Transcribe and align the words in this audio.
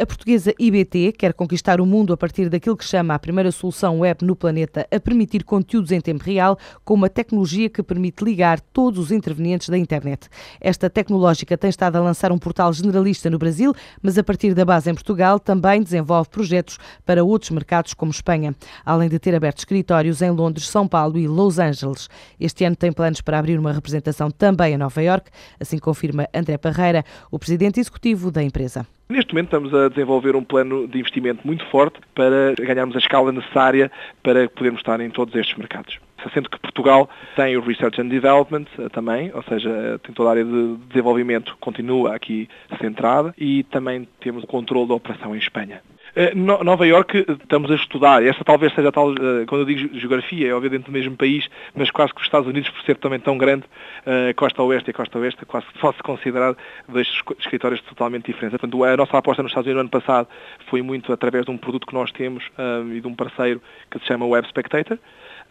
A 0.00 0.06
portuguesa 0.06 0.54
IBT 0.56 1.10
quer 1.10 1.34
conquistar 1.34 1.80
o 1.80 1.84
mundo 1.84 2.12
a 2.12 2.16
partir 2.16 2.48
daquilo 2.48 2.76
que 2.76 2.84
chama 2.84 3.14
a 3.14 3.18
primeira 3.18 3.50
solução 3.50 3.98
web 3.98 4.24
no 4.24 4.36
planeta 4.36 4.86
a 4.92 5.00
permitir 5.00 5.42
conteúdos 5.42 5.90
em 5.90 6.00
tempo 6.00 6.22
real 6.22 6.56
com 6.84 6.94
uma 6.94 7.10
tecnologia 7.10 7.68
que 7.68 7.82
permite 7.82 8.22
ligar 8.22 8.60
todos 8.60 9.00
os 9.00 9.10
intervenientes 9.10 9.68
da 9.68 9.76
internet. 9.76 10.28
Esta 10.60 10.88
tecnológica 10.88 11.58
tem 11.58 11.68
estado 11.68 11.96
a 11.96 12.00
lançar 12.00 12.30
um 12.30 12.38
portal 12.38 12.72
generalista 12.72 13.28
no 13.28 13.40
Brasil, 13.40 13.74
mas 14.00 14.16
a 14.16 14.22
partir 14.22 14.54
da 14.54 14.64
base 14.64 14.88
em 14.88 14.94
Portugal 14.94 15.40
também 15.40 15.82
desenvolve 15.82 16.30
projetos 16.30 16.78
para 17.04 17.24
outros 17.24 17.50
mercados 17.50 17.92
como 17.92 18.12
Espanha, 18.12 18.54
além 18.86 19.08
de 19.08 19.18
ter 19.18 19.34
aberto 19.34 19.58
escritórios 19.58 20.22
em 20.22 20.30
Londres, 20.30 20.68
São 20.68 20.86
Paulo 20.86 21.18
e 21.18 21.26
Los 21.26 21.58
Angeles. 21.58 22.08
Este 22.38 22.64
ano 22.64 22.76
tem 22.76 22.92
planos 22.92 23.20
para 23.20 23.36
abrir 23.36 23.58
uma 23.58 23.72
representação 23.72 24.30
também 24.30 24.74
em 24.74 24.78
Nova 24.78 25.02
York, 25.02 25.28
assim 25.58 25.76
confirma 25.76 26.28
André 26.32 26.56
Parreira, 26.56 27.04
o 27.32 27.38
presidente 27.38 27.80
executivo 27.80 28.30
da 28.30 28.44
empresa. 28.44 28.86
Neste 29.10 29.32
momento 29.32 29.46
estamos 29.46 29.72
a 29.72 29.88
desenvolver 29.88 30.36
um 30.36 30.44
plano 30.44 30.86
de 30.86 30.98
investimento 30.98 31.40
muito 31.46 31.64
forte 31.70 31.98
para 32.14 32.54
ganharmos 32.60 32.94
a 32.94 32.98
escala 32.98 33.32
necessária 33.32 33.90
para 34.22 34.46
podermos 34.50 34.80
estar 34.80 35.00
em 35.00 35.08
todos 35.08 35.34
estes 35.34 35.56
mercados. 35.56 35.98
Sendo 36.34 36.50
que 36.50 36.58
Portugal 36.58 37.08
tem 37.34 37.56
o 37.56 37.62
Research 37.62 37.98
and 38.02 38.08
Development 38.08 38.66
eh, 38.78 38.90
também, 38.90 39.30
ou 39.32 39.42
seja, 39.44 39.70
eh, 39.70 39.98
tem 39.98 40.14
toda 40.14 40.28
a 40.28 40.32
área 40.32 40.44
de 40.44 40.76
desenvolvimento 40.88 41.56
continua 41.58 42.14
aqui 42.14 42.50
centrada 42.78 43.32
e 43.38 43.62
também 43.64 44.06
temos 44.20 44.44
o 44.44 44.46
controle 44.46 44.88
da 44.88 44.94
operação 44.94 45.34
em 45.34 45.38
Espanha. 45.38 45.80
Eh, 46.20 46.34
Nova 46.34 46.84
York 46.84 47.24
estamos 47.28 47.70
a 47.70 47.76
estudar, 47.76 48.20
esta 48.24 48.42
talvez 48.42 48.74
seja 48.74 48.90
tal, 48.90 49.14
quando 49.46 49.60
eu 49.60 49.64
digo 49.64 49.96
geografia, 49.96 50.48
é 50.48 50.52
obviamente 50.52 50.78
dentro 50.80 50.92
do 50.92 50.98
mesmo 50.98 51.16
país, 51.16 51.48
mas 51.76 51.92
quase 51.92 52.12
que 52.12 52.18
os 52.20 52.26
Estados 52.26 52.48
Unidos, 52.48 52.68
por 52.70 52.82
ser 52.82 52.96
também 52.96 53.20
tão 53.20 53.38
grande, 53.38 53.62
costa 54.34 54.60
oeste 54.64 54.90
e 54.90 54.92
costa 54.92 55.16
oeste, 55.16 55.46
quase 55.46 55.66
pode-se 55.80 56.02
considerar 56.02 56.56
dois 56.88 57.06
escritórios 57.38 57.80
totalmente 57.82 58.26
diferentes. 58.26 58.58
Portanto, 58.58 58.82
a 58.82 58.96
nossa 58.96 59.16
aposta 59.16 59.44
nos 59.44 59.52
Estados 59.52 59.68
Unidos 59.68 59.76
no 59.76 59.80
ano 59.82 59.90
passado 59.90 60.26
foi 60.68 60.82
muito 60.82 61.12
através 61.12 61.44
de 61.44 61.52
um 61.52 61.56
produto 61.56 61.86
que 61.86 61.94
nós 61.94 62.10
temos 62.10 62.42
e 62.92 63.00
de 63.00 63.06
um 63.06 63.14
parceiro 63.14 63.62
que 63.88 64.00
se 64.00 64.06
chama 64.06 64.26
Web 64.26 64.48
Spectator, 64.48 64.98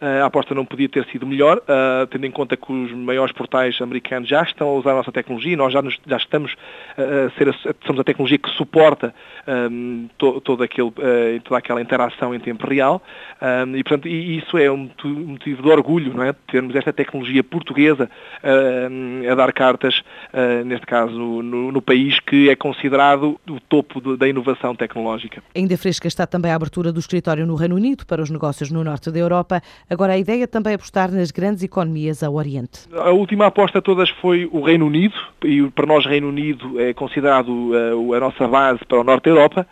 a 0.00 0.26
aposta 0.26 0.54
não 0.54 0.64
podia 0.64 0.88
ter 0.88 1.04
sido 1.06 1.26
melhor, 1.26 1.58
uh, 1.58 2.06
tendo 2.06 2.26
em 2.26 2.30
conta 2.30 2.56
que 2.56 2.72
os 2.72 2.92
maiores 2.92 3.32
portais 3.32 3.80
americanos 3.80 4.28
já 4.28 4.42
estão 4.42 4.68
a 4.68 4.72
usar 4.72 4.92
a 4.92 4.96
nossa 4.96 5.12
tecnologia, 5.12 5.56
nós 5.56 5.72
já, 5.72 5.82
nos, 5.82 5.98
já 6.06 6.16
estamos 6.16 6.54
a 6.96 7.30
ser 7.36 7.48
a, 7.48 7.54
somos 7.84 8.00
a 8.00 8.04
tecnologia 8.04 8.38
que 8.38 8.50
suporta 8.50 9.14
um, 9.46 10.08
to, 10.16 10.40
todo 10.40 10.62
aquele, 10.62 10.88
uh, 10.88 11.40
toda 11.44 11.58
aquela 11.58 11.80
interação 11.80 12.34
em 12.34 12.40
tempo 12.40 12.66
real 12.66 13.02
um, 13.40 13.76
e, 13.76 13.84
portanto, 13.84 14.08
e 14.08 14.38
isso 14.38 14.58
é 14.58 14.70
um 14.70 14.90
motivo 15.04 15.62
de 15.62 15.68
orgulho, 15.68 16.12
não 16.14 16.22
é? 16.22 16.32
Termos 16.50 16.74
esta 16.74 16.92
tecnologia 16.92 17.42
portuguesa 17.42 18.10
uh, 18.42 19.30
a 19.30 19.34
dar 19.34 19.52
cartas, 19.52 20.02
uh, 20.32 20.64
neste 20.64 20.86
caso 20.86 21.14
no, 21.42 21.70
no, 21.72 21.82
país 21.82 22.18
que 22.20 22.50
é 22.50 22.56
considerado 22.56 23.40
o 23.48 23.60
topo 23.60 24.00
de, 24.00 24.16
da 24.16 24.28
inovação 24.28 24.74
tecnológica. 24.74 25.42
Ainda 25.54 25.76
fresca 25.76 26.08
está 26.08 26.26
também 26.26 26.50
a 26.50 26.56
abertura 26.56 26.92
do 26.92 27.00
escritório 27.00 27.46
no 27.46 27.54
Reino 27.54 27.76
Unido 27.76 28.04
para 28.04 28.20
os 28.20 28.30
negócios 28.30 28.70
no 28.70 28.82
norte 28.82 29.10
da 29.10 29.18
Europa. 29.18 29.62
Agora 29.90 30.12
a 30.12 30.18
ideia 30.18 30.44
é 30.44 30.46
também 30.46 30.74
apostar 30.74 31.10
nas 31.10 31.30
grandes 31.30 31.62
economias 31.62 32.22
ao 32.22 32.34
Oriente. 32.34 32.86
A 32.94 33.10
última 33.10 33.46
aposta 33.46 33.80
todas 33.80 34.10
foi 34.10 34.46
o 34.52 34.60
Reino 34.60 34.86
Unido 34.86 35.14
e 35.42 35.62
para 35.70 35.86
nós 35.86 36.04
Reino 36.04 36.28
Unido 36.28 36.78
é 36.78 36.92
considerado 36.92 37.48
uh, 37.48 38.14
a 38.14 38.20
nossa 38.20 38.46
base 38.46 38.80
para 38.86 39.00
o 39.00 39.04
norte 39.04 39.24
da 39.24 39.30
Europa. 39.30 39.66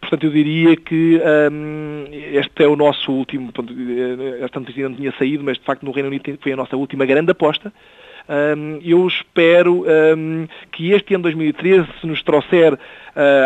Portanto, 0.00 0.24
eu 0.24 0.30
diria 0.30 0.76
que 0.76 1.20
um, 1.52 2.04
este 2.10 2.64
é 2.64 2.68
o 2.68 2.76
nosso 2.76 3.10
último, 3.12 3.52
eh, 3.58 4.44
esta 4.44 4.60
notícia 4.60 4.88
não 4.88 4.94
tinha 4.94 5.12
saído, 5.18 5.42
mas 5.42 5.58
de 5.58 5.64
facto 5.64 5.82
no 5.84 5.90
Reino 5.90 6.08
Unido 6.08 6.38
foi 6.40 6.52
a 6.52 6.56
nossa 6.56 6.76
última 6.76 7.04
grande 7.04 7.32
aposta. 7.32 7.72
Um, 8.28 8.78
eu 8.84 9.06
espero 9.06 9.84
um, 10.16 10.46
que 10.70 10.92
este 10.92 11.14
ano 11.14 11.22
2013, 11.22 11.88
se 12.00 12.06
nos 12.06 12.22
trouxer 12.22 12.74
uh, 12.74 12.78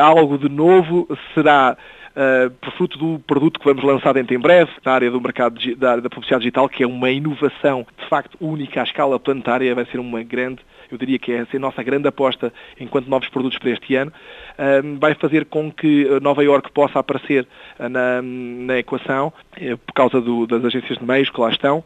algo 0.03 0.37
de 0.37 0.49
novo, 0.49 1.09
será 1.35 1.77
uh, 2.17 2.51
por 2.51 2.73
fruto 2.73 2.99
do 2.99 3.19
produto 3.21 3.59
que 3.59 3.65
vamos 3.65 3.83
lançar 3.83 4.15
dentro 4.15 4.35
em 4.35 4.39
breve, 4.39 4.71
na 4.85 4.93
área 4.93 5.11
do 5.11 5.21
mercado 5.21 5.59
da, 5.77 5.91
área 5.93 6.03
da 6.03 6.11
publicidade 6.11 6.43
digital, 6.43 6.69
que 6.69 6.83
é 6.83 6.87
uma 6.87 7.11
inovação 7.11 7.87
de 7.99 8.09
facto 8.09 8.37
única 8.41 8.81
à 8.81 8.85
escala 8.85 9.19
planetária, 9.19 9.75
vai 9.75 9.85
ser 9.87 9.99
uma 9.99 10.23
grande, 10.23 10.61
eu 10.91 10.99
diria 10.99 11.19
que 11.19 11.33
é 11.33 11.41
a 11.41 11.59
nossa 11.59 11.83
grande 11.83 12.09
aposta 12.09 12.53
enquanto 12.79 13.09
novos 13.09 13.29
produtos 13.29 13.59
para 13.59 13.71
este 13.71 13.95
ano, 13.95 14.13
uh, 14.13 14.99
vai 14.99 15.15
fazer 15.15 15.47
com 15.47 15.71
que 15.71 16.07
Nova 16.21 16.43
York 16.43 16.71
possa 16.73 16.99
aparecer 16.99 17.47
uh, 17.79 17.89
na, 17.89 18.23
na, 18.23 18.79
equação, 18.79 19.33
por 19.87 19.93
causa 19.93 20.21
do, 20.21 20.47
das 20.47 20.65
agências 20.65 20.99
de 20.99 21.05
meios 21.05 21.29
que 21.29 21.41
lá 21.41 21.51
estão, 21.51 21.85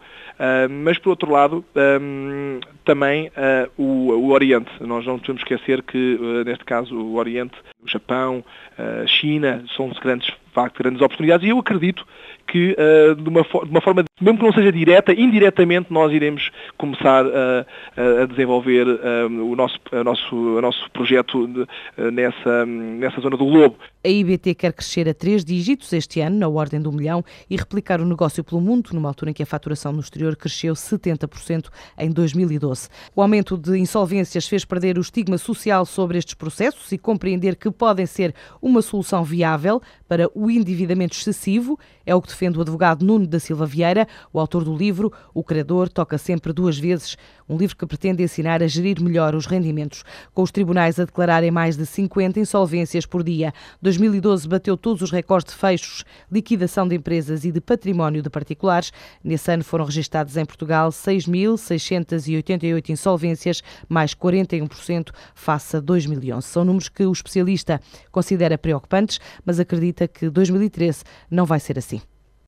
mas 0.70 0.98
por 0.98 1.10
outro 1.10 1.30
lado, 1.30 1.64
um, 2.00 2.60
também 2.84 3.30
o, 3.76 4.12
o 4.12 4.30
Oriente. 4.30 4.70
Nós 4.80 5.04
não 5.04 5.18
podemos 5.18 5.42
esquecer 5.42 5.82
que, 5.82 6.18
neste 6.44 6.64
caso, 6.64 6.94
o 6.94 7.16
Oriente 7.16 7.56
Japão, 7.92 8.44
a 8.78 9.06
China, 9.06 9.64
são 9.76 9.90
grandes, 10.00 10.30
facto, 10.52 10.78
grandes 10.78 11.00
oportunidades. 11.00 11.46
E 11.46 11.50
eu 11.50 11.58
acredito 11.58 12.06
que 12.46 12.76
uh, 12.78 13.14
de, 13.14 13.28
uma 13.28 13.42
de, 13.42 13.70
uma 13.70 13.80
forma, 13.80 14.04
mesmo 14.20 14.38
que 14.38 14.44
não 14.44 14.52
seja 14.52 14.72
direta, 14.72 15.12
indiretamente 15.12 15.92
nós 15.92 16.12
iremos 16.12 16.50
começar 16.76 17.24
a, 17.26 18.22
a 18.22 18.26
desenvolver 18.26 18.86
o, 18.86 19.56
nosso, 19.56 19.78
a 19.92 20.04
nosso, 20.04 20.36
o 20.36 20.60
nosso 20.60 20.90
projeto 20.90 21.46
de, 21.46 21.66
nessa, 22.12 22.66
nessa 22.66 23.20
zona 23.20 23.36
do 23.36 23.44
globo. 23.44 23.76
A 24.04 24.08
IBT 24.08 24.54
quer 24.54 24.72
crescer 24.72 25.08
a 25.08 25.14
três 25.14 25.44
dígitos 25.44 25.92
este 25.92 26.20
ano, 26.20 26.38
na 26.38 26.48
ordem 26.48 26.80
do 26.80 26.92
milhão, 26.92 27.24
e 27.50 27.56
replicar 27.56 28.00
o 28.00 28.06
negócio 28.06 28.44
pelo 28.44 28.60
mundo, 28.60 28.90
numa 28.92 29.08
altura 29.08 29.32
em 29.32 29.34
que 29.34 29.42
a 29.42 29.46
faturação 29.46 29.92
no 29.92 30.00
exterior 30.00 30.36
cresceu 30.36 30.74
70% 30.74 31.68
em 31.98 32.10
2012. 32.10 32.88
O 33.14 33.22
aumento 33.22 33.56
de 33.58 33.76
insolvências 33.76 34.46
fez 34.46 34.64
perder 34.64 34.96
o 34.96 35.00
estigma 35.00 35.38
social 35.38 35.84
sobre 35.84 36.18
estes 36.18 36.34
processos 36.34 36.92
e 36.92 36.98
compreender 36.98 37.56
que 37.56 37.70
podem 37.70 38.06
ser 38.06 38.34
uma 38.62 38.80
solução 38.80 39.24
viável 39.24 39.82
para 40.08 40.30
o 40.34 40.50
endividamento 40.50 41.16
excessivo, 41.16 41.78
é 42.04 42.14
o 42.14 42.22
que 42.22 42.28
defende 42.36 42.58
o 42.58 42.60
advogado 42.60 43.02
Nuno 43.02 43.26
da 43.26 43.40
Silva 43.40 43.64
Vieira, 43.64 44.06
o 44.30 44.38
autor 44.38 44.62
do 44.62 44.76
livro 44.76 45.10
O 45.32 45.42
Credor 45.42 45.88
Toca 45.88 46.18
Sempre 46.18 46.52
Duas 46.52 46.78
Vezes, 46.78 47.16
um 47.48 47.56
livro 47.56 47.74
que 47.74 47.86
pretende 47.86 48.22
ensinar 48.22 48.62
a 48.62 48.66
gerir 48.66 49.00
melhor 49.00 49.34
os 49.34 49.46
rendimentos. 49.46 50.04
Com 50.34 50.42
os 50.42 50.50
tribunais 50.50 51.00
a 51.00 51.06
declararem 51.06 51.50
mais 51.50 51.78
de 51.78 51.86
50 51.86 52.38
insolvências 52.38 53.06
por 53.06 53.22
dia, 53.22 53.54
2012 53.80 54.46
bateu 54.46 54.76
todos 54.76 55.00
os 55.00 55.10
recordes 55.10 55.54
de 55.54 55.58
fechos, 55.58 56.04
liquidação 56.30 56.86
de 56.86 56.94
empresas 56.94 57.46
e 57.46 57.50
de 57.50 57.60
património 57.60 58.20
de 58.20 58.28
particulares. 58.28 58.92
Nesse 59.24 59.50
ano 59.50 59.64
foram 59.64 59.86
registados 59.86 60.36
em 60.36 60.44
Portugal 60.44 60.90
6.688 60.90 62.90
insolvências, 62.90 63.62
mais 63.88 64.14
41% 64.14 65.08
face 65.34 65.78
a 65.78 65.80
2011. 65.80 66.46
São 66.46 66.66
números 66.66 66.90
que 66.90 67.06
o 67.06 67.12
especialista 67.12 67.80
considera 68.12 68.58
preocupantes, 68.58 69.18
mas 69.42 69.58
acredita 69.58 70.06
que 70.06 70.28
2013 70.28 71.02
não 71.30 71.46
vai 71.46 71.60
ser 71.60 71.78
assim. 71.78 72.02